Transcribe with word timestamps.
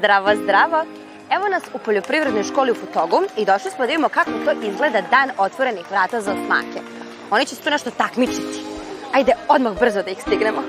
Zdravo, 0.00 0.34
zdravo! 0.34 0.84
Evo 1.30 1.48
nas 1.48 1.62
u 1.74 1.78
poljoprivrednoj 1.78 2.44
školi 2.44 2.72
u 2.72 2.74
Futogu 2.74 3.22
i 3.36 3.44
došli 3.44 3.70
smo 3.70 3.78
da 3.78 3.86
vidimo 3.86 4.08
kako 4.08 4.30
to 4.44 4.52
izgleda 4.66 5.00
dan 5.00 5.30
otvorenih 5.38 5.90
vrata 5.90 6.20
za 6.20 6.32
osmake. 6.32 6.80
Oni 7.30 7.46
će 7.46 7.54
se 7.54 7.62
tu 7.62 7.70
nešto 7.70 7.90
takmičiti. 7.90 8.64
Ajde, 9.12 9.32
odmah 9.48 9.78
brzo 9.80 10.02
da 10.02 10.10
ih 10.10 10.22
stignemo. 10.22 10.62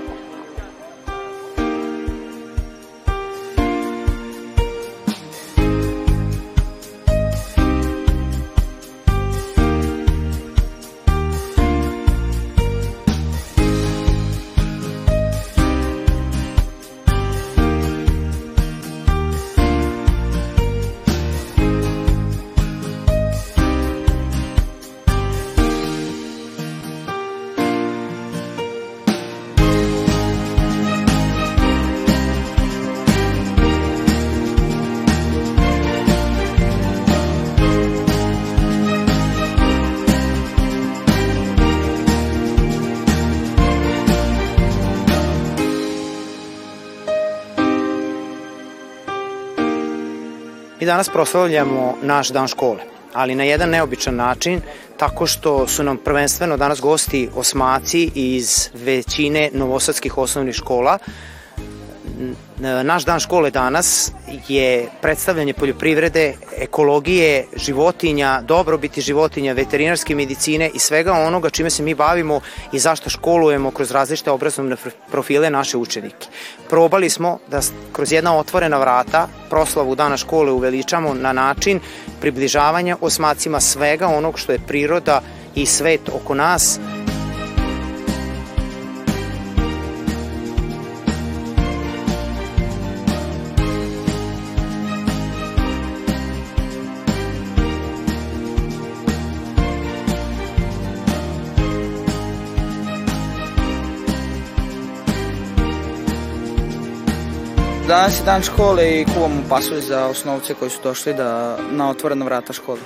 Mi 50.82 50.88
danas 50.88 51.10
proslavljamo 51.10 51.98
naš 52.02 52.30
dan 52.30 52.48
škole, 52.48 52.78
ali 53.14 53.36
na 53.36 53.44
jedan 53.44 53.70
neobičan 53.70 54.16
način, 54.16 54.62
tako 54.98 55.28
što 55.28 55.68
su 55.68 55.84
nam 55.84 55.98
prvenstveno 55.98 56.58
danas 56.58 56.82
gosti 56.82 57.30
osmaci 57.36 58.12
iz 58.16 58.70
većine 58.74 59.50
novosadskih 59.54 60.18
osnovnih 60.18 60.56
škola. 60.56 60.98
Naš 62.84 63.06
dan 63.06 63.20
škole 63.20 63.52
danas 63.52 64.12
je 64.48 64.90
predstavljanje 65.02 65.54
poljoprivrede, 65.54 66.34
ekologije, 66.58 67.46
životinja, 67.56 68.42
dobrobiti 68.42 69.02
životinja, 69.02 69.54
veterinarske 69.54 70.16
medicine 70.16 70.70
i 70.74 70.80
svega 70.80 71.14
onoga 71.14 71.50
čime 71.50 71.70
se 71.70 71.84
mi 71.84 71.96
bavimo 71.96 72.42
i 72.72 72.80
zašto 72.80 73.10
školujemo 73.10 73.72
kroz 73.72 73.92
različite 73.92 74.32
obrazovne 74.32 74.76
pr- 74.76 74.92
profile 75.12 75.50
naše 75.50 75.78
učenike. 75.78 76.28
Probali 76.70 77.10
smo 77.10 77.40
da 77.48 77.62
kroz 77.94 78.12
jedna 78.12 78.38
otvorena 78.38 78.78
vrata 78.78 79.28
proslavu 79.50 79.96
dana 79.96 80.18
škole 80.18 80.52
uveličamo 80.52 81.14
na 81.14 81.34
način 81.34 81.80
približavanja 82.22 82.98
osmacima 83.02 83.60
svega 83.60 84.08
onog 84.08 84.40
što 84.40 84.52
je 84.52 84.60
priroda 84.68 85.22
i 85.56 85.66
svet 85.66 86.02
oko 86.14 86.36
nas, 86.36 86.80
Danas 107.92 108.20
je 108.20 108.24
dan 108.26 108.44
škole 108.44 108.90
i 108.90 109.06
kuvamo 109.06 109.42
pasulj 109.50 109.80
za 109.82 110.06
osnovce 110.06 110.54
koji 110.54 110.72
su 110.72 110.80
došli 110.84 111.14
da, 111.14 111.58
na 111.72 111.90
otvorena 111.90 112.26
vrata 112.26 112.54
škole. 112.54 112.80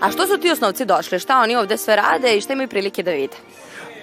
A 0.00 0.10
što 0.10 0.26
su 0.26 0.38
ti 0.38 0.50
osnovci 0.50 0.84
došli? 0.84 1.18
Šta 1.18 1.40
oni 1.40 1.56
ovde 1.56 1.76
sve 1.76 1.96
rade 1.96 2.36
i 2.36 2.40
šta 2.40 2.52
imaju 2.52 2.68
prilike 2.68 3.02
da 3.02 3.10
vide? 3.10 3.36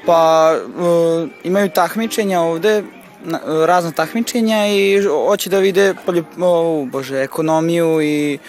Pa 0.06 0.52
e, 0.54 1.28
imaju 1.44 1.70
takmičenja 1.70 2.42
ovde, 2.42 2.84
na- 3.24 3.66
razna 3.66 3.92
takmičenja 3.92 4.68
i 4.68 5.02
hoće 5.28 5.50
da 5.50 5.60
vide 5.60 5.94
polju, 6.06 6.26
o, 6.42 6.86
bože, 6.86 7.22
ekonomiju 7.22 8.02
i 8.02 8.40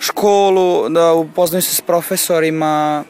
školu, 0.00 0.88
da 0.88 1.12
upoznaju 1.12 1.62
se 1.62 1.74
s 1.74 1.80
profesorima 1.80 3.04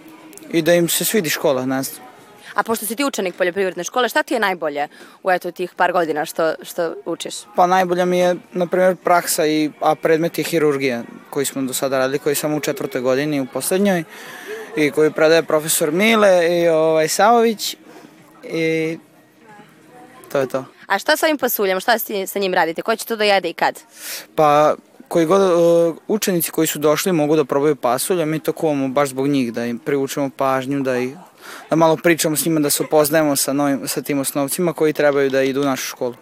i 0.53 0.63
da 0.63 0.75
im 0.75 0.89
se 0.89 1.05
svidi 1.05 1.31
škola, 1.31 1.67
ne 1.67 1.83
znam. 1.83 2.12
A 2.55 2.63
pošto 2.63 2.87
si 2.87 2.97
ti 2.97 3.05
učenik 3.05 3.35
poljoprivredne 3.35 3.85
škole, 3.85 4.09
šta 4.09 4.23
ti 4.23 4.35
je 4.35 4.41
najbolje 4.41 4.89
u 5.23 5.31
eto 5.31 5.51
tih 5.51 5.75
par 5.77 5.93
godina 5.93 6.25
što, 6.25 6.55
što 6.63 6.95
učiš? 7.07 7.35
Pa 7.57 7.67
najbolja 7.67 8.05
mi 8.05 8.19
je, 8.19 8.37
na 8.53 8.67
primjer, 8.67 8.97
praksa, 8.97 9.47
i, 9.47 9.71
a 9.81 9.95
predmet 9.95 10.39
je 10.39 10.45
hirurgija 10.45 11.03
koji 11.31 11.47
smo 11.47 11.63
do 11.63 11.75
sada 11.75 11.99
radili, 11.99 12.19
koji 12.19 12.35
sam 12.35 12.55
u 12.55 12.61
četvrtoj 12.61 13.01
godini, 13.01 13.41
u 13.41 13.47
poslednjoj, 13.47 14.05
i 14.77 14.91
koji 14.91 15.11
predaje 15.11 15.43
profesor 15.43 15.93
Mile 15.93 16.61
i 16.61 16.69
ovaj, 16.69 17.09
Savović 17.09 17.77
i 18.45 18.99
to 20.33 20.39
je 20.39 20.47
to. 20.47 20.65
A 20.87 20.99
šta 20.99 21.17
sa 21.17 21.27
ovim 21.27 21.39
pasuljem? 21.39 21.81
Šta 21.81 21.99
si 21.99 22.27
sa 22.27 22.39
njim 22.39 22.55
radite? 22.55 22.83
Ko 22.83 22.97
će 22.97 23.07
to 23.07 23.17
da 23.17 23.25
jede 23.25 23.51
i 23.51 23.55
kad? 23.55 23.81
Pa 24.35 24.75
koji 25.09 25.27
god 25.27 25.43
uh, 25.43 25.97
učenici 26.09 26.51
koji 26.51 26.67
su 26.67 26.79
došli 26.79 27.13
mogu 27.13 27.37
da 27.37 27.45
probaju 27.45 27.77
pasulj, 27.77 28.23
a 28.23 28.27
mi 28.27 28.41
to 28.41 28.53
kuvamo 28.53 28.89
baš 28.89 29.09
zbog 29.09 29.29
njih, 29.29 29.53
da 29.53 29.65
im 29.65 29.79
privučemo 29.79 30.31
pažnju, 30.37 30.81
da 30.81 30.99
ih 30.99 31.17
da 31.71 31.77
malo 31.77 31.97
pričamo 31.97 32.37
s 32.37 32.45
njima, 32.45 32.61
da 32.61 32.71
se 32.71 32.83
upoznajemo 32.83 33.37
sa, 33.37 33.53
novim, 33.53 33.89
sa 33.89 34.03
tim 34.03 34.19
osnovcima 34.19 34.73
koji 34.73 34.93
trebaju 34.93 35.31
da 35.31 35.43
idu 35.43 35.61
u 35.61 35.65
našu 35.65 35.87
školu. 35.87 36.15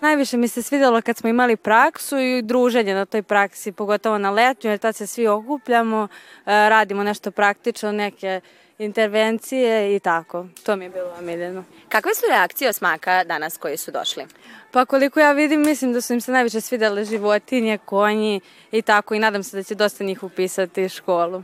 Najviše 0.00 0.36
mi 0.36 0.48
se 0.48 0.62
svidelo 0.62 1.02
kad 1.02 1.16
smo 1.16 1.28
imali 1.28 1.56
praksu 1.56 2.18
i 2.18 2.42
druženje 2.42 2.94
na 2.94 3.04
toj 3.04 3.22
praksi, 3.22 3.72
pogotovo 3.72 4.18
na 4.18 4.30
letnju, 4.30 4.70
jer 4.70 4.78
tad 4.78 4.96
se 4.96 5.06
svi 5.06 5.26
okupljamo, 5.26 6.08
e, 6.46 6.68
radimo 6.68 7.02
nešto 7.02 7.30
praktično, 7.30 7.92
neke 7.92 8.40
intervencije 8.78 9.96
i 9.96 10.00
tako. 10.00 10.46
To 10.62 10.76
mi 10.76 10.84
je 10.84 10.90
bilo 10.90 11.14
omiljeno. 11.18 11.64
Kakve 11.88 12.14
su 12.14 12.22
reakcije 12.30 12.70
osmaka 12.70 13.24
danas 13.24 13.56
koji 13.56 13.76
su 13.76 13.90
došli? 13.90 14.26
Pa 14.70 14.84
koliko 14.84 15.20
ja 15.20 15.32
vidim, 15.32 15.60
mislim 15.60 15.92
da 15.92 16.00
su 16.00 16.12
im 16.12 16.20
se 16.20 16.32
najviše 16.32 16.60
svidele 16.60 17.04
životinje, 17.04 17.78
konji 17.84 18.40
i 18.72 18.82
tako 18.82 19.14
i 19.14 19.18
nadam 19.18 19.42
se 19.42 19.56
da 19.56 19.62
će 19.62 19.74
dosta 19.74 20.04
njih 20.04 20.22
upisati 20.22 20.88
školu 20.88 21.42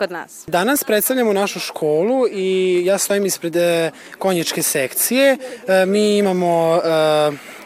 kod 0.00 0.10
nas. 0.10 0.44
Danas 0.46 0.84
predstavljamo 0.84 1.32
našu 1.32 1.60
školu 1.60 2.26
i 2.32 2.82
ja 2.84 2.98
stojim 2.98 3.26
ispred 3.26 3.56
e, 3.56 3.90
konjičke 4.18 4.62
sekcije. 4.62 5.36
E, 5.68 5.86
Mi 5.86 6.18
imamo 6.18 6.76
e, 6.76 6.80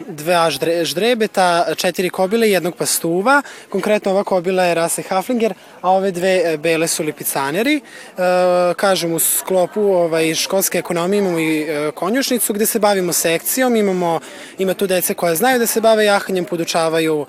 dva 0.07 0.49
ždre- 0.51 0.83
ždrebeta, 0.83 1.65
četiri 1.75 2.09
kobile 2.09 2.47
i 2.47 2.51
jednog 2.51 2.75
pastuva. 2.75 3.41
Konkretno 3.69 4.11
ova 4.11 4.23
kobila 4.23 4.63
je 4.63 4.75
rase 4.75 5.01
Haflinger, 5.01 5.53
a 5.81 5.91
ove 5.91 6.11
dve 6.11 6.57
bele 6.57 6.87
su 6.87 7.03
lipicaneri. 7.03 7.81
Kažem, 8.75 9.13
u 9.13 9.19
sklopu 9.19 9.81
ovaj, 9.81 10.35
školske 10.35 10.77
ekonomije 10.77 11.19
imamo 11.19 11.39
i 11.39 11.67
konjušnicu 11.93 12.53
gde 12.53 12.65
se 12.65 12.79
bavimo 12.79 13.13
sekcijom. 13.13 13.75
Imamo, 13.75 14.19
ima 14.57 14.73
tu 14.73 14.87
dece 14.87 15.13
koja 15.13 15.35
znaju 15.35 15.59
da 15.59 15.67
se 15.67 15.81
bave 15.81 16.05
jahanjem, 16.05 16.45
podučavaju 16.45 17.25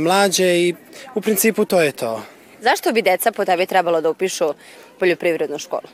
mlađe 0.00 0.58
i 0.58 0.74
u 1.14 1.20
principu 1.20 1.64
to 1.64 1.80
je 1.80 1.92
to. 1.92 2.22
Zašto 2.60 2.92
bi 2.92 3.02
deca 3.02 3.32
po 3.32 3.44
tebi 3.44 3.66
trebalo 3.66 4.00
da 4.00 4.10
upišu 4.10 4.54
poljoprivrednu 4.98 5.58
školu? 5.58 5.88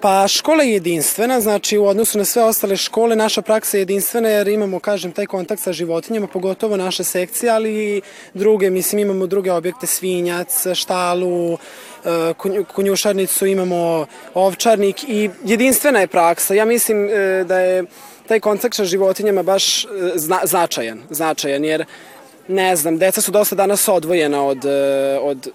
Pa 0.00 0.28
škola 0.28 0.62
je 0.62 0.72
jedinstvena, 0.72 1.40
znači 1.40 1.78
u 1.78 1.86
odnosu 1.86 2.18
na 2.18 2.24
sve 2.24 2.44
ostale 2.44 2.76
škole 2.76 3.16
naša 3.16 3.42
praksa 3.42 3.76
je 3.76 3.80
jedinstvena 3.80 4.28
jer 4.28 4.48
imamo, 4.48 4.78
kažem, 4.78 5.12
taj 5.12 5.26
kontakt 5.26 5.62
sa 5.62 5.72
životinjama, 5.72 6.26
pogotovo 6.26 6.76
naše 6.76 7.04
sekcije, 7.04 7.50
ali 7.50 7.74
i 7.74 8.00
druge, 8.34 8.70
mislim 8.70 8.98
imamo 8.98 9.26
druge 9.26 9.52
objekte, 9.52 9.86
svinjac, 9.86 10.66
štalu, 10.74 11.52
e, 11.52 11.58
konju- 12.34 12.64
konjušarnicu, 12.64 13.46
imamo 13.46 14.06
ovčarnik 14.34 15.04
i 15.08 15.30
jedinstvena 15.44 16.00
je 16.00 16.06
praksa. 16.06 16.54
Ja 16.54 16.64
mislim 16.64 17.08
e, 17.08 17.44
da 17.44 17.60
je 17.60 17.84
taj 18.28 18.40
kontakt 18.40 18.76
sa 18.76 18.84
životinjama 18.84 19.42
baš 19.42 19.84
e, 19.84 19.88
zna, 20.14 20.40
značajan, 20.44 21.02
značajan 21.10 21.64
jer 21.64 21.84
ne 22.48 22.76
znam, 22.76 22.98
deca 22.98 23.20
su 23.20 23.30
dosta 23.30 23.54
danas 23.54 23.88
odvojena 23.88 24.46
od, 24.46 24.64
od 25.20 25.50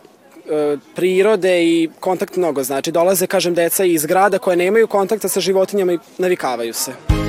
prirode 0.95 1.63
i 1.63 1.89
kontakt 1.99 2.35
mnogo 2.35 2.63
znači. 2.63 2.91
Dolaze, 2.91 3.27
kažem, 3.27 3.53
deca 3.53 3.83
iz 3.83 4.05
grada 4.05 4.37
koje 4.37 4.57
nemaju 4.57 4.87
kontakta 4.87 5.29
sa 5.29 5.39
životinjama 5.39 5.93
i 5.93 5.99
navikavaju 6.17 6.73
se. 6.73 7.24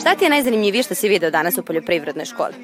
Šta 0.00 0.14
ti 0.14 0.24
je 0.24 0.30
najzanimljivije 0.30 0.82
što 0.82 0.94
si 0.94 1.08
video 1.08 1.30
danas 1.30 1.58
u 1.58 1.62
poljoprivrednoj 1.62 2.24
školi? 2.24 2.54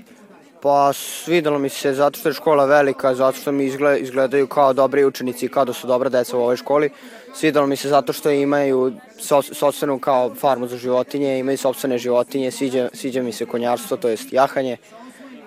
Pa 0.63 0.93
svidelo 0.93 1.59
mi 1.59 1.69
se 1.69 1.93
zato 1.93 2.19
što 2.19 2.29
je 2.29 2.33
škola 2.33 2.65
velika, 2.65 3.15
zato 3.15 3.39
što 3.39 3.53
mi 3.53 3.65
izgled, 3.65 4.03
izgledaju 4.03 4.47
kao 4.47 4.73
dobri 4.73 5.05
učenici, 5.05 5.49
kao 5.49 5.65
da 5.65 5.73
su 5.73 5.87
dobra 5.87 6.09
deca 6.09 6.37
u 6.37 6.41
ovoj 6.41 6.57
školi. 6.57 6.91
Svidelo 7.35 7.67
mi 7.67 7.77
se 7.77 7.89
zato 7.89 8.13
što 8.13 8.31
imaju 8.31 8.93
so, 9.19 9.43
sobstvenu 9.43 9.99
kao 9.99 10.35
farmu 10.35 10.67
za 10.67 10.77
životinje, 10.77 11.39
imaju 11.39 11.59
sobstvene 11.59 11.99
životinje, 11.99 12.51
sviđa, 12.51 12.89
sviđa 12.93 13.23
mi 13.23 13.33
se 13.33 13.47
konjarstvo, 13.47 13.97
to 13.97 14.09
jest 14.09 14.33
jahanje 14.33 14.77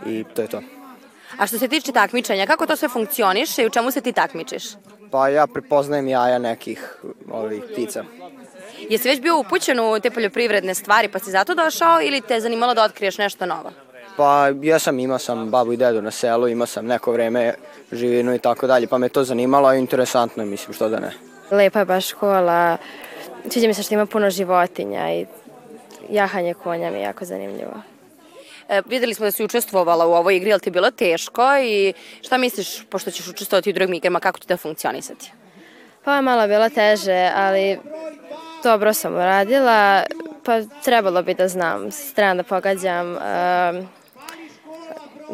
i 0.06 0.24
to 0.36 0.42
je 0.42 0.48
to. 0.48 0.62
A 1.38 1.48
što 1.48 1.58
se 1.58 1.68
tiče 1.68 1.92
takmičenja, 1.92 2.46
kako 2.46 2.66
to 2.66 2.76
sve 2.76 2.90
funkcioniše 2.90 3.64
i 3.64 3.68
u 3.68 3.70
čemu 3.70 3.92
se 3.92 4.02
ti 4.02 4.12
takmičiš? 4.12 4.64
Pa 5.12 5.30
ja 5.30 5.48
prepoznajem 5.48 6.08
jaja 6.08 6.40
nekih 6.40 6.98
ovih 7.32 7.64
ptica. 7.72 8.04
Jesi 8.90 9.10
već 9.10 9.22
bio 9.22 9.40
upućen 9.40 9.80
u 9.80 10.00
te 10.00 10.12
poljoprivredne 10.12 10.76
stvari 10.76 11.08
pa 11.08 11.20
si 11.20 11.32
zato 11.32 11.56
došao 11.56 12.02
ili 12.02 12.22
te 12.22 12.34
je 12.34 12.42
zanimalo 12.42 12.74
da 12.74 12.84
otkriješ 12.84 13.18
nešto 13.18 13.46
novo? 13.46 13.72
Pa 14.18 14.48
jesam, 14.62 15.00
imao 15.00 15.20
sam 15.20 15.50
babu 15.50 15.74
i 15.74 15.78
dedu 15.78 16.02
na 16.02 16.12
selu, 16.12 16.48
imao 16.48 16.68
sam 16.68 16.86
neko 16.86 17.12
vreme 17.12 17.54
živinu 17.92 18.36
i 18.36 18.40
tako 18.40 18.68
dalje, 18.68 18.88
pa 18.88 18.98
me 18.98 19.10
to 19.10 19.24
zanimalo 19.24 19.74
i 19.74 19.80
interesantno 19.80 20.44
je, 20.44 20.50
mislim, 20.50 20.74
što 20.74 20.90
da 20.90 21.00
ne. 21.00 21.12
Lepa 21.52 21.80
je 21.80 21.86
baš 21.86 22.08
škola, 22.08 22.78
sviđa 23.50 23.68
mi 23.68 23.74
se 23.74 23.84
što 23.84 23.94
ima 23.94 24.06
puno 24.06 24.30
životinja 24.30 25.14
i 25.14 25.26
jahanje 26.10 26.54
konja 26.54 26.92
mi 26.92 26.98
je 26.98 27.04
jako 27.04 27.26
zanimljivo. 27.26 27.82
E, 28.70 28.82
videli 28.86 29.14
smo 29.14 29.26
da 29.26 29.32
si 29.32 29.44
učestvovala 29.44 30.08
u 30.08 30.14
ovoj 30.14 30.36
igri, 30.36 30.52
ali 30.52 30.62
ti 30.62 30.68
je 30.68 30.72
bilo 30.72 30.92
teško 30.92 31.44
i 31.64 31.94
šta 32.22 32.38
misliš, 32.38 32.86
pošto 32.90 33.12
ćeš 33.12 33.28
učestvovati 33.28 33.70
u 33.70 33.74
drugim 33.74 33.94
igrama, 33.94 34.20
kako 34.20 34.40
ti 34.40 34.48
da 34.48 34.58
funkcionisati? 34.58 35.32
Pa 36.04 36.16
je 36.16 36.22
malo 36.22 36.48
bilo 36.48 36.70
teže, 36.70 37.32
ali 37.36 37.80
dobro 38.64 38.94
sam 38.94 39.14
uradila, 39.14 40.04
pa 40.44 40.62
trebalo 40.84 41.24
bi 41.24 41.34
da 41.34 41.48
znam, 41.48 41.90
trebam 42.16 42.38
da 42.38 42.44
pogađam 42.44 43.08
um, 43.08 43.88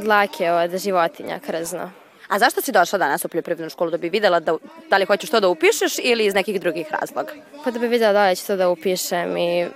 dlake 0.04 0.52
od 0.52 0.78
životinja 0.78 1.40
krzno. 1.40 1.92
A 2.30 2.40
zašto 2.40 2.62
si 2.62 2.72
došla 2.72 3.00
danas 3.00 3.26
u 3.26 3.28
poljoprivrednu 3.28 3.70
školu? 3.70 3.92
Da 3.92 3.98
bi 3.98 4.10
videla 4.10 4.40
da, 4.40 4.56
da 4.90 4.98
li 4.98 5.06
hoćeš 5.06 5.30
to 5.30 5.40
da 5.40 5.50
upišeš 5.50 5.94
ili 6.00 6.26
iz 6.26 6.34
nekih 6.34 6.62
drugih 6.62 6.88
razloga? 6.92 7.32
Pa 7.64 7.72
da 7.72 7.80
bi 7.80 7.88
videla 7.88 8.14
da 8.14 8.30
li 8.30 8.36
ću 8.36 8.48
to 8.48 8.56
da 8.56 8.70
upišem 8.70 9.38
i 9.38 9.68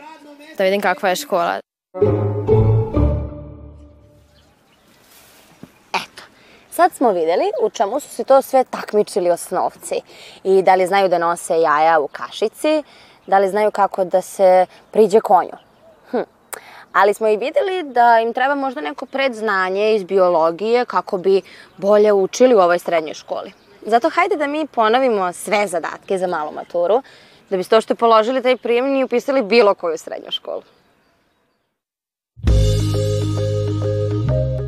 da 0.58 0.64
vidim 0.64 0.82
kakva 0.82 1.10
je 1.10 1.16
škola. 1.16 1.60
Sad 6.78 6.94
smo 6.94 7.12
videli 7.12 7.44
u 7.62 7.70
čemu 7.70 8.00
su 8.00 8.10
se 8.10 8.24
to 8.24 8.42
sve 8.42 8.64
takmičili 8.64 9.30
osnovci 9.30 9.96
i 10.44 10.62
da 10.62 10.76
li 10.76 10.88
znaju 10.88 11.10
da 11.10 11.18
nose 11.18 11.60
jaja 11.62 12.00
u 12.00 12.08
kašici, 12.08 12.84
da 13.28 13.40
li 13.40 13.50
znaju 13.50 13.72
kako 13.72 14.04
da 14.04 14.22
se 14.22 14.66
priđe 14.92 15.20
konju. 15.20 15.58
Hm. 16.12 16.18
Ali 16.94 17.14
smo 17.14 17.28
i 17.28 17.38
videli 17.38 17.84
da 17.84 18.20
im 18.20 18.34
treba 18.34 18.56
možda 18.56 18.82
neko 18.82 19.06
predznanje 19.06 19.96
iz 19.96 20.04
biologije 20.04 20.86
kako 20.86 21.18
bi 21.18 21.42
bolje 21.78 22.14
učili 22.14 22.56
u 22.56 22.60
ovoj 22.60 22.80
srednjoj 22.80 23.14
školi. 23.14 23.52
Zato 23.82 24.10
hajde 24.10 24.36
da 24.36 24.48
mi 24.48 24.68
ponovimo 24.68 25.34
sve 25.34 25.68
zadatke 25.68 26.18
za 26.18 26.28
malu 26.28 26.52
maturu, 26.52 27.02
da 27.50 27.58
biste 27.58 27.82
što 27.82 27.96
položili 27.96 28.44
taj 28.44 28.58
prijemni 28.58 29.00
i 29.00 29.04
upisali 29.04 29.42
bilo 29.42 29.74
koju 29.74 29.98
srednju 29.98 30.32
školu. 30.32 30.62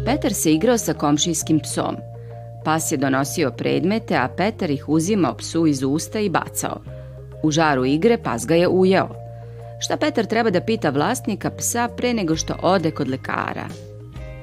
Petar 0.06 0.34
se 0.34 0.52
igrao 0.52 0.78
sa 0.78 0.94
komšijskim 0.94 1.60
psom. 1.60 1.96
Pas 2.66 2.92
je 2.92 2.98
donosio 2.98 3.52
predmete, 3.52 4.16
a 4.16 4.28
Petar 4.38 4.70
ih 4.72 4.90
uzimao 4.90 5.38
psu 5.38 5.68
iz 5.68 5.84
usta 5.84 6.20
i 6.20 6.30
bacao. 6.30 6.99
U 7.44 7.52
žaru 7.52 7.86
igre 7.86 8.18
pas 8.18 8.46
ga 8.46 8.56
je 8.56 8.68
ujeo. 8.68 9.10
Šta 9.80 9.98
Petar 9.98 10.26
treba 10.26 10.50
da 10.50 10.62
pita 10.62 10.90
vlasnika 10.90 11.50
psa 11.50 11.88
pre 11.98 12.14
nego 12.14 12.36
što 12.36 12.56
ode 12.62 12.92
kod 12.92 13.08
lekara? 13.08 13.68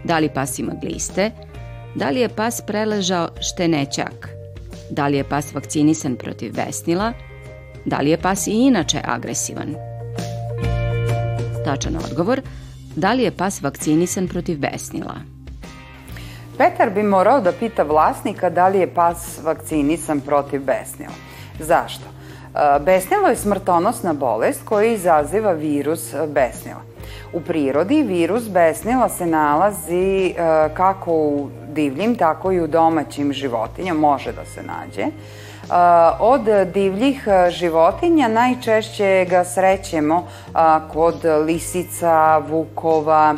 Da 0.05 0.19
li 0.19 0.29
pas 0.29 0.59
ima 0.59 0.73
gliste? 0.83 1.31
Da 1.95 2.11
li 2.11 2.21
je 2.21 2.29
pas 2.29 2.61
preležao 2.67 3.29
štenećak? 3.41 4.29
Da 4.91 5.07
li 5.09 5.17
je 5.17 5.25
pas 5.25 5.55
vakcinisan 5.55 6.17
protiv 6.17 6.55
besnila? 6.55 7.13
Da 7.85 7.99
li 7.99 8.11
je 8.11 8.19
pas 8.19 8.47
i 8.47 8.51
inače 8.51 9.01
agresivan? 9.05 9.75
Tačan 11.65 11.97
odgovor, 11.97 12.41
da 12.97 13.13
li 13.13 13.23
je 13.23 13.31
pas 13.31 13.63
vakcinisan 13.63 14.29
protiv 14.29 14.59
besnila? 14.59 15.15
Petar 16.59 16.91
bi 16.91 17.03
morao 17.03 17.41
da 17.41 17.53
pita 17.53 17.83
vlasnika 17.83 18.51
da 18.51 18.69
li 18.69 18.79
je 18.79 18.95
pas 18.95 19.39
vakcinisan 19.43 20.21
protiv 20.21 20.65
besnila. 20.65 21.13
Zašto? 21.61 22.05
E, 22.57 22.79
besnilo 22.81 23.29
je 23.29 23.37
smrtonosna 23.37 24.13
bolest 24.13 24.65
koja 24.65 24.93
izaziva 24.93 25.53
virus 25.53 26.15
besnila. 26.29 26.81
U 27.33 27.41
prirodi 27.41 28.03
virus 28.03 28.49
besnila 28.49 29.09
se 29.09 29.27
nalazi 29.27 30.27
e, 30.27 30.35
kako 30.75 31.13
u 31.13 31.49
divljim, 31.69 32.17
tako 32.17 32.53
i 32.53 32.61
u 32.61 32.67
domaćim 32.67 33.33
životinjama, 33.33 34.01
može 34.01 34.33
da 34.33 34.45
se 34.45 34.63
nađe. 34.63 35.03
E, 35.03 35.11
od 36.21 36.43
divljih 36.75 37.25
životinja 37.51 38.29
najčešće 38.29 39.27
ga 39.31 39.45
srećemo 39.45 40.29
kod 40.93 41.25
lisica, 41.47 42.39
vukova, 42.39 43.35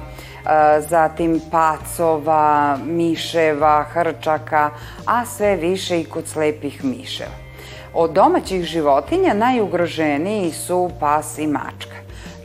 zatim 0.78 1.40
pacova, 1.50 2.78
miševa, 2.84 3.82
hrčaka, 3.82 4.70
a 5.06 5.24
sve 5.24 5.56
više 5.56 6.00
i 6.00 6.04
kod 6.04 6.26
slepih 6.26 6.84
miševa. 6.84 7.47
Od 7.94 8.10
domaćih 8.12 8.64
životinja 8.64 9.34
najugroženiji 9.34 10.52
su 10.52 10.90
pas 11.00 11.38
i 11.38 11.46
mačka. 11.46 11.96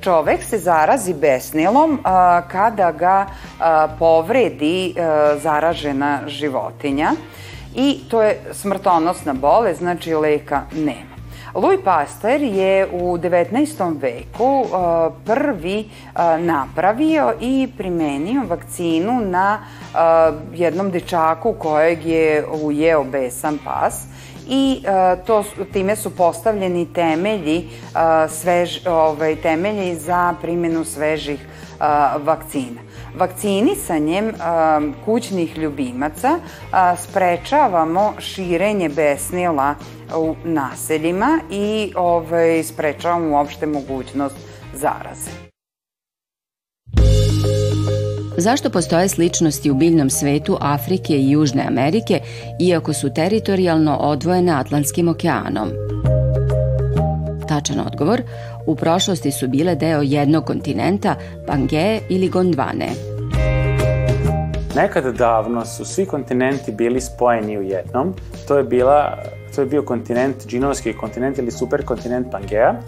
Čovek 0.02 0.44
se 0.44 0.58
zarazi 0.58 1.14
besnilom 1.14 2.00
kada 2.48 2.92
ga 2.92 3.26
povredi 4.00 4.96
zaražena 5.38 6.20
životinja 6.28 7.12
i 7.76 8.00
to 8.10 8.22
je 8.22 8.40
smrtonosna 8.52 9.34
bolest, 9.34 9.80
znači 9.80 10.14
leka 10.14 10.62
nema. 10.76 11.14
Louis 11.56 11.80
Pasteur 11.84 12.42
je 12.42 12.88
u 12.92 13.18
19. 13.18 14.02
veku 14.02 14.66
prvi 15.26 15.90
napravio 16.40 17.34
i 17.42 17.70
primenio 17.78 18.44
vakcinu 18.50 19.22
na 19.22 19.60
jednom 20.54 20.92
dečaku 20.92 21.54
kojeg 21.54 22.06
je 22.06 22.46
ujeo 22.64 23.04
besan 23.04 23.58
pas 23.66 24.06
i 24.50 24.84
to, 25.26 25.44
time 25.74 25.96
su 25.96 26.16
postavljeni 26.16 26.94
temelji, 26.94 27.70
svež, 28.30 28.88
ovaj, 28.88 29.36
temelji 29.36 29.96
za 29.96 30.34
primjenu 30.42 30.86
svežih 30.86 31.40
vakcina. 32.24 32.82
Vakcinisanjem 33.16 34.34
kućnih 35.06 35.58
ljubimaca 35.58 36.40
sprečavamo 36.98 38.14
širenje 38.20 38.90
besnila 38.90 39.76
u 40.16 40.36
naseljima 40.44 41.40
i 41.52 41.94
ovaj, 41.96 42.64
sprečavamo 42.64 43.38
uopšte 43.38 43.66
mogućnost 43.66 44.36
zaraze. 44.74 45.53
Zašto 48.38 48.70
postoje 48.70 49.10
sličnosti 49.10 49.72
u 49.72 49.76
biljnom 49.76 50.10
svetu 50.10 50.58
Afrike 50.62 51.14
i 51.14 51.32
Južne 51.32 51.64
Amerike, 51.68 52.22
iako 52.60 52.94
su 52.94 53.14
teritorijalno 53.14 53.98
odvojene 53.98 54.52
Atlantskim 54.52 55.08
okeanom? 55.08 55.70
Tačan 57.48 57.80
odgovor, 57.80 58.22
u 58.66 58.76
prošlosti 58.76 59.32
su 59.32 59.48
bile 59.48 59.76
deo 59.76 60.02
jednog 60.02 60.46
kontinenta, 60.46 61.16
Pangeje 61.48 62.02
ili 62.10 62.30
Gondvane. 62.30 62.90
Nekada 64.76 65.12
davno 65.12 65.66
su 65.66 65.86
svi 65.86 66.06
kontinenti 66.06 66.72
bili 66.72 67.02
spojeni 67.02 67.58
u 67.58 67.62
jednom. 67.62 68.14
To 68.48 68.58
je, 68.58 68.64
bila, 68.64 69.18
to 69.56 69.62
je 69.62 69.68
bio 69.68 69.84
kontinent, 69.84 70.48
džinovski 70.48 70.94
kontinent 70.94 71.38
ili 71.38 71.52
superkontinent 71.52 72.32
Pangeja, 72.32 72.82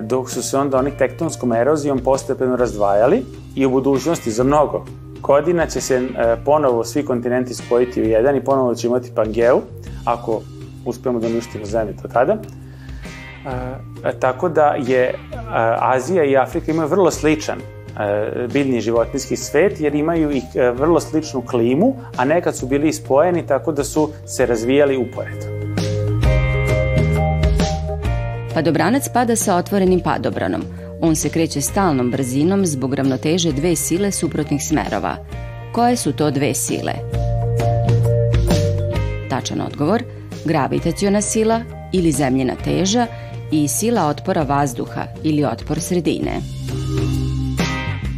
dok 0.00 0.30
su 0.30 0.42
se 0.42 0.58
onda 0.58 0.78
oni 0.78 0.90
tektonskom 0.90 1.52
erozijom 1.52 1.98
postepeno 1.98 2.56
razdvajali 2.56 3.24
i 3.56 3.66
u 3.66 3.70
budućnosti 3.70 4.30
za 4.30 4.44
mnogo 4.44 4.84
godina 5.26 5.66
će 5.66 5.80
se 5.80 5.94
e, 5.94 6.36
ponovo 6.44 6.84
svi 6.84 7.04
kontinenti 7.04 7.54
spojiti 7.54 8.02
u 8.02 8.04
jedan 8.04 8.36
i 8.36 8.44
ponovo 8.44 8.74
će 8.74 8.86
imati 8.86 9.12
Pangeu, 9.14 9.60
ako 10.04 10.40
uspemo 10.84 11.18
da 11.18 11.26
uništimo 11.26 11.64
zemlju 11.64 11.94
do 12.02 12.08
tada. 12.08 12.32
E, 12.32 14.18
tako 14.20 14.48
da 14.48 14.76
je 14.86 15.02
e, 15.02 15.14
Azija 15.78 16.24
i 16.24 16.36
Afrika 16.36 16.72
imaju 16.72 16.88
vrlo 16.88 17.10
sličan 17.10 17.58
e, 17.58 18.46
biljni 18.52 18.80
životinski 18.80 19.36
svet 19.36 19.80
jer 19.80 19.94
imaju 19.94 20.30
i 20.30 20.42
e, 20.54 20.70
vrlo 20.70 21.00
sličnu 21.00 21.42
klimu, 21.42 21.94
a 22.16 22.24
nekad 22.24 22.56
su 22.56 22.66
bili 22.66 22.92
spojeni 22.92 23.46
tako 23.46 23.72
da 23.72 23.84
su 23.84 24.10
se 24.26 24.46
razvijali 24.46 24.96
uporedo. 24.96 25.55
Padobranac 28.56 29.12
pada 29.12 29.36
sa 29.36 29.56
otvorenim 29.56 30.00
padobranom. 30.00 30.62
On 31.00 31.16
se 31.16 31.28
kreće 31.28 31.60
stalnom 31.60 32.10
brzinom 32.10 32.66
zbog 32.66 32.94
ravnoteže 32.94 33.52
dve 33.52 33.76
sile 33.76 34.10
suprotnih 34.12 34.62
smerova. 34.64 35.16
Koje 35.72 35.96
su 35.96 36.12
to 36.12 36.30
dve 36.30 36.54
sile? 36.54 36.92
Tačan 39.30 39.60
odgovor, 39.60 40.02
gravitaciona 40.44 41.20
sila 41.20 41.62
ili 41.92 42.12
zemljina 42.12 42.54
teža 42.64 43.06
i 43.52 43.68
sila 43.68 44.06
otpora 44.06 44.42
vazduha 44.42 45.04
ili 45.24 45.44
otpor 45.44 45.80
sredine. 45.80 46.55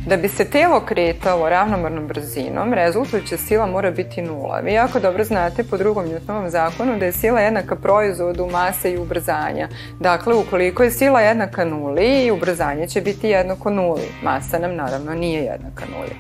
Da 0.09 0.17
bi 0.17 0.29
se 0.29 0.45
telo 0.45 0.81
kretalo 0.81 1.49
ravnomernom 1.49 2.07
brzinom, 2.07 2.73
rezultujuća 2.75 3.37
sila 3.37 3.67
mora 3.67 3.91
biti 3.91 4.23
nula. 4.23 4.61
Vi 4.61 4.73
jako 4.73 5.01
dobro 5.01 5.25
znate 5.25 5.65
po 5.65 5.77
drugom 5.77 6.05
Newtonovom 6.05 6.49
zakonu 6.49 6.99
da 6.99 7.05
je 7.05 7.13
sila 7.13 7.41
jednaka 7.41 7.77
proizvodu 7.77 8.47
mase 8.47 8.93
i 8.93 8.99
ubrzanja. 8.99 9.69
Dakle, 10.01 10.35
ukoliko 10.35 10.83
je 10.83 10.91
sila 10.91 11.21
jednaka 11.21 11.65
nuli, 11.65 12.25
i 12.25 12.31
ubrzanje 12.31 12.87
će 12.87 13.01
biti 13.01 13.29
jednako 13.29 13.71
nuli. 13.71 14.09
Masa 14.23 14.59
nam 14.59 14.77
naravno 14.77 15.15
nije 15.15 15.43
jednaka 15.43 15.85
nuli. 15.97 16.17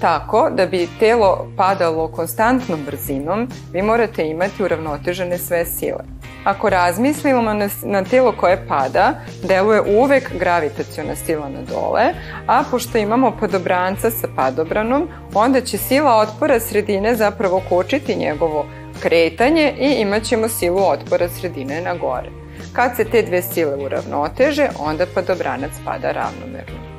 Tako, 0.00 0.50
da 0.50 0.66
bi 0.66 0.88
telo 0.98 1.52
padalo 1.56 2.08
konstantnom 2.08 2.84
brzinom, 2.86 3.48
vi 3.72 3.82
morate 3.82 4.26
imati 4.26 4.62
uravnotežene 4.62 5.38
sve 5.38 5.64
sile. 5.64 6.15
Ako 6.46 6.70
razmislimo 6.70 7.42
na, 7.42 7.68
na 7.82 8.04
telo 8.04 8.32
koje 8.32 8.66
pada, 8.68 9.14
deluje 9.42 9.80
uvek 9.80 10.38
gravitaciona 10.38 11.16
sila 11.16 11.48
na 11.48 11.62
dole, 11.62 12.02
a 12.46 12.62
pošto 12.70 12.98
imamo 12.98 13.36
padobranca 13.40 14.10
sa 14.10 14.28
padobranom, 14.36 15.08
onda 15.34 15.60
će 15.60 15.78
sila 15.78 16.16
otpora 16.16 16.60
sredine 16.60 17.14
zapravo 17.14 17.62
kočiti 17.68 18.16
njegovo 18.16 18.66
kretanje 19.02 19.74
i 19.78 20.00
imat 20.00 20.22
ćemo 20.22 20.48
silu 20.48 20.88
otpora 20.88 21.28
sredine 21.28 21.80
na 21.80 21.94
gore. 21.94 22.30
Kad 22.72 22.96
se 22.96 23.04
te 23.04 23.22
dve 23.22 23.42
sile 23.42 23.76
uravnoteže, 23.76 24.68
onda 24.78 25.06
padobranac 25.14 25.72
pada 25.84 26.12
ravnomerno. 26.12 26.95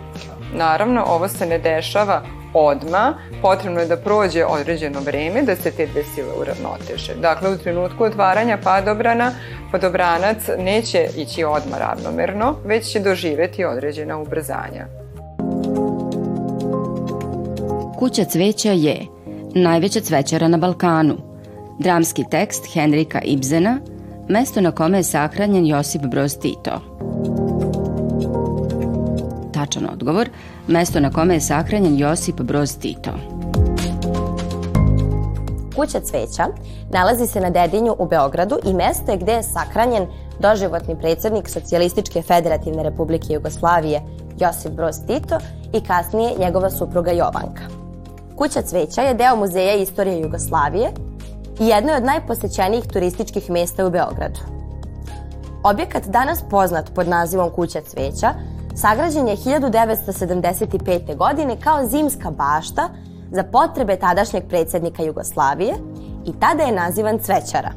Naravno, 0.53 1.03
ovo 1.07 1.27
se 1.27 1.45
ne 1.45 1.59
dešava 1.59 2.21
odma, 2.53 3.13
potrebno 3.41 3.79
je 3.79 3.87
da 3.87 3.97
prođe 3.97 4.45
određeno 4.45 4.99
vreme 4.99 5.41
da 5.41 5.55
se 5.55 5.71
te 5.71 5.85
dve 5.85 6.03
sile 6.03 6.33
uravnoteže. 6.41 7.15
Dakle, 7.21 7.49
u 7.49 7.57
trenutku 7.57 8.03
otvaranja 8.03 8.57
padobrana, 8.63 9.31
padobranac 9.71 10.37
neće 10.57 11.07
ići 11.17 11.43
odma 11.43 11.77
ravnomerno, 11.77 12.55
već 12.65 12.91
će 12.91 12.99
doživeti 12.99 13.65
određena 13.65 14.17
ubrzanja. 14.17 14.87
Kuća 17.99 18.25
cveća 18.25 18.71
je 18.71 19.05
najveća 19.55 20.01
cvećara 20.01 20.47
na 20.47 20.57
Balkanu, 20.57 21.17
dramski 21.79 22.23
tekst 22.31 22.73
Henrika 22.73 23.21
Ibzena, 23.23 23.79
mesto 24.29 24.61
na 24.61 24.71
kome 24.71 24.97
je 24.97 25.03
sahranjen 25.03 25.65
Josip 25.65 26.01
Broz 26.01 26.37
Tito. 26.41 26.81
Tačan 29.67 29.89
odgovor, 29.93 30.29
mesto 30.67 30.99
na 30.99 31.11
kome 31.11 31.33
je 31.33 31.41
sahranjen 31.41 31.99
Josip 31.99 32.41
Broz 32.41 32.77
Tito. 32.77 33.11
Kuća 35.75 35.99
cveća 35.99 36.45
nalazi 36.89 37.27
se 37.27 37.39
na 37.39 37.49
Dedinju 37.49 37.95
u 37.99 38.07
Beogradu 38.07 38.57
i 38.63 38.73
mesto 38.73 39.11
je 39.11 39.17
gde 39.17 39.31
je 39.31 39.43
sakranjen 39.43 40.07
doživotni 40.39 40.95
predsjednik 40.99 41.49
Socijalističke 41.49 42.21
federativne 42.21 42.83
republike 42.83 43.33
Jugoslavije 43.33 44.01
Josip 44.39 44.71
Broz 44.71 44.95
Tito 45.07 45.37
i 45.73 45.81
kasnije 45.81 46.31
njegova 46.39 46.69
supruga 46.69 47.11
Jovanka. 47.11 47.63
Kuća 48.35 48.61
cveća 48.61 49.01
je 49.01 49.13
deo 49.13 49.35
Muzeja 49.35 49.75
istorije 49.75 50.21
Jugoslavije 50.21 50.91
i 51.59 51.67
jedno 51.67 51.91
je 51.91 51.97
od 51.97 52.03
najposećenijih 52.03 52.87
turističkih 52.87 53.49
mesta 53.49 53.85
u 53.85 53.89
Beogradu. 53.89 54.39
Objekat 55.63 56.05
danas 56.05 56.43
poznat 56.49 56.93
pod 56.95 57.07
nazivom 57.07 57.49
Kuća 57.49 57.81
cveća 57.81 58.33
sagrađen 58.77 59.27
je 59.27 59.35
1975. 59.35 61.15
godine 61.15 61.57
kao 61.63 61.85
zimska 61.85 62.31
bašta 62.31 62.89
za 63.31 63.43
potrebe 63.43 63.95
tadašnjeg 63.95 64.43
predsjednika 64.49 65.03
Jugoslavije 65.03 65.73
i 66.25 66.33
tada 66.39 66.63
je 66.63 66.71
nazivan 66.71 67.19
Cvećara. 67.19 67.71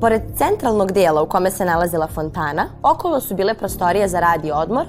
Pored 0.00 0.22
centralnog 0.36 0.92
dijela 0.92 1.22
u 1.22 1.28
kome 1.28 1.50
se 1.50 1.64
nalazila 1.64 2.06
fontana, 2.06 2.66
okolo 2.82 3.20
su 3.20 3.34
bile 3.34 3.54
prostorije 3.54 4.08
za 4.08 4.20
rad 4.20 4.44
i 4.44 4.50
odmor, 4.50 4.86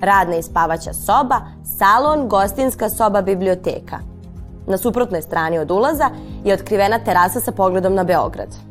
radna 0.00 0.36
i 0.36 0.42
spavaća 0.42 0.92
soba, 0.92 1.40
salon, 1.78 2.28
gostinska 2.28 2.88
soba, 2.88 3.22
biblioteka. 3.22 3.98
Na 4.66 4.78
suprotnoj 4.78 5.22
strani 5.22 5.58
od 5.58 5.70
ulaza 5.70 6.10
je 6.44 6.54
otkrivena 6.54 6.98
terasa 6.98 7.40
sa 7.40 7.52
pogledom 7.52 7.94
na 7.94 8.04
Beograd. 8.04 8.69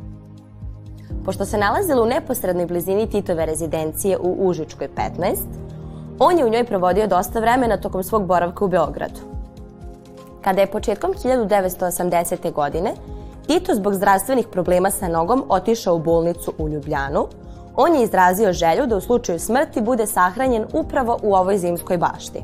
Pošto 1.24 1.44
se 1.44 1.58
nalazila 1.58 2.02
u 2.02 2.06
neposrednoj 2.06 2.66
blizini 2.66 3.10
Titove 3.10 3.46
rezidencije 3.46 4.18
u 4.18 4.36
Užičkoj 4.38 4.88
15, 4.96 5.36
on 6.18 6.38
je 6.38 6.44
u 6.44 6.48
njoj 6.48 6.64
provodio 6.64 7.06
dosta 7.06 7.40
vremena 7.40 7.76
tokom 7.76 8.02
svog 8.02 8.26
boravka 8.26 8.64
u 8.64 8.68
Beogradu. 8.68 9.20
Kada 10.42 10.60
je 10.60 10.66
početkom 10.66 11.12
1980. 11.12 12.52
godine 12.52 12.94
Tito 13.46 13.74
zbog 13.74 13.94
zdravstvenih 13.94 14.46
problema 14.46 14.90
sa 14.90 15.08
nogom 15.08 15.44
otišao 15.48 15.94
u 15.94 15.98
bolnicu 15.98 16.52
u 16.58 16.68
Ljubljanu, 16.68 17.26
on 17.76 17.94
je 17.94 18.02
izrazio 18.02 18.52
želju 18.52 18.86
da 18.86 18.96
u 18.96 19.00
slučaju 19.00 19.38
smrti 19.38 19.80
bude 19.80 20.06
sahranjen 20.06 20.64
upravo 20.72 21.18
u 21.22 21.34
ovoj 21.34 21.58
zimskoj 21.58 21.96
bašti. 21.96 22.42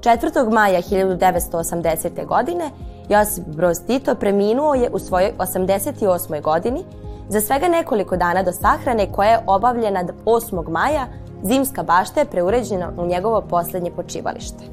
4. 0.00 0.52
maja 0.52 0.82
1980. 0.82 2.26
godine 2.26 2.70
Josip 3.08 3.44
Broz 3.46 3.80
Tito 3.86 4.14
preminuo 4.14 4.74
je 4.74 4.90
u 4.92 4.98
svojoj 4.98 5.32
88. 5.38 6.42
godini 6.42 6.84
za 7.28 7.40
svega 7.40 7.68
nekoliko 7.68 8.16
dana 8.16 8.42
do 8.42 8.52
sahrane 8.52 9.12
koja 9.12 9.30
je 9.30 9.40
obavljena 9.46 10.04
8. 10.24 10.68
maja 10.68 11.06
zimska 11.42 11.82
bašta 11.82 12.20
je 12.20 12.26
preuređena 12.26 12.92
u 12.98 13.06
njegovo 13.06 13.40
posljednje 13.40 13.90
počivalište. 13.90 14.64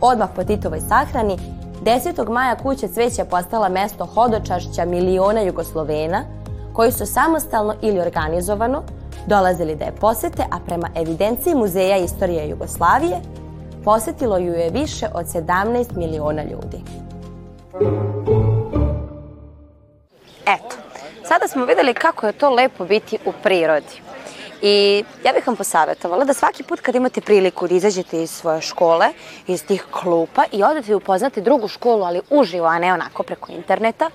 Odmah 0.00 0.28
po 0.36 0.44
Titovoj 0.44 0.80
sahrani, 0.80 1.38
10. 1.84 2.28
maja 2.30 2.56
kuća 2.56 2.88
cveća 2.88 3.24
postala 3.24 3.68
mesto 3.68 4.06
hodočašća 4.06 4.84
miliona 4.84 5.40
Jugoslovena 5.40 6.24
koji 6.72 6.92
su 6.92 7.06
samostalno 7.06 7.74
ili 7.82 8.00
organizovano 8.00 8.82
dolazili 9.26 9.76
da 9.76 9.84
je 9.84 9.92
posete, 10.00 10.42
a 10.50 10.58
prema 10.66 10.88
evidenciji 10.94 11.54
Muzeja 11.54 11.96
istorije 11.96 12.48
Jugoslavije 12.48 13.16
posetilo 13.84 14.38
ju 14.38 14.52
je 14.52 14.70
više 14.70 15.06
od 15.14 15.26
17 15.26 15.96
miliona 15.96 16.42
ljudi. 16.42 16.80
Eto, 20.46 20.76
sada 21.30 21.48
smo 21.48 21.64
videli 21.64 21.94
kako 21.94 22.26
je 22.26 22.32
to 22.32 22.50
lepo 22.50 22.84
biti 22.84 23.18
u 23.24 23.32
prirodi. 23.42 24.02
I 24.62 25.04
ja 25.24 25.32
bih 25.32 25.46
vam 25.46 25.56
posavjetovala 25.56 26.24
da 26.24 26.34
svaki 26.34 26.62
put 26.62 26.80
kad 26.80 26.94
imate 26.94 27.20
priliku 27.20 27.68
da 27.68 27.74
izađete 27.74 28.22
iz 28.22 28.30
svoje 28.30 28.60
škole, 28.60 29.08
iz 29.46 29.64
tih 29.66 29.84
klupa 29.90 30.44
i 30.52 30.62
odete 30.62 30.94
upoznate 30.94 31.40
drugu 31.40 31.68
školu, 31.68 32.04
ali 32.04 32.20
uživo, 32.30 32.66
a 32.66 32.78
ne 32.78 32.92
onako 32.92 33.22
preko 33.22 33.52
interneta, 33.52 34.10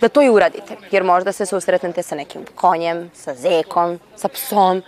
da 0.00 0.08
to 0.08 0.22
i 0.22 0.30
uradite. 0.30 0.76
Jer 0.90 1.04
možda 1.04 1.32
se 1.32 1.46
susretnete 1.46 2.02
sa 2.02 2.14
nekim 2.14 2.42
konjem, 2.54 3.10
sa 3.14 3.34
zekom, 3.34 4.00
sa 4.16 4.28
psom, 4.28 4.82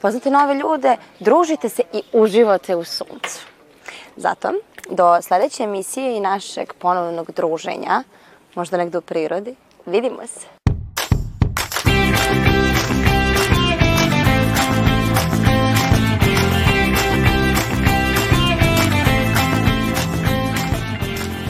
poznate 0.00 0.30
nove 0.30 0.54
ljude, 0.54 0.96
družite 1.18 1.68
se 1.68 1.82
i 1.92 2.02
uživate 2.12 2.76
u 2.76 2.84
suncu. 2.84 3.44
Zato, 4.16 4.52
do 4.90 5.22
sledeće 5.22 5.62
emisije 5.62 6.16
i 6.16 6.20
našeg 6.20 6.72
ponovnog 6.72 7.30
druženja, 7.36 8.02
možda 8.54 8.76
negde 8.76 8.98
u 8.98 9.02
prirodi, 9.02 9.54
vidimo 9.86 10.26
se. 10.26 10.59